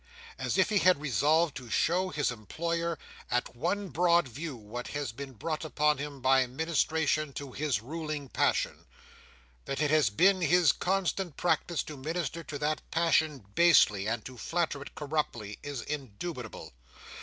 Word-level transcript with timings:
As 0.39 0.57
if 0.57 0.69
he 0.71 0.79
had 0.79 0.99
resolved 0.99 1.55
to 1.57 1.69
show 1.69 2.09
his 2.09 2.31
employer 2.31 2.97
at 3.29 3.55
one 3.55 3.89
broad 3.89 4.27
view 4.27 4.55
what 4.55 4.87
has 4.87 5.11
been 5.11 5.33
brought 5.33 5.63
upon 5.63 5.99
him 5.99 6.21
by 6.21 6.47
ministration 6.47 7.33
to 7.33 7.51
his 7.51 7.83
ruling 7.83 8.27
passion! 8.27 8.87
That 9.65 9.79
it 9.79 9.91
has 9.91 10.09
been 10.09 10.41
his 10.41 10.71
constant 10.71 11.37
practice 11.37 11.83
to 11.83 11.97
minister 11.97 12.43
to 12.43 12.57
that 12.57 12.81
passion 12.89 13.45
basely, 13.53 14.07
and 14.07 14.25
to 14.25 14.37
flatter 14.39 14.81
it 14.81 14.95
corruptly, 14.95 15.59
is 15.61 15.83
indubitable. 15.83 16.73